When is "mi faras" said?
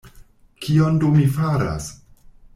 1.19-1.93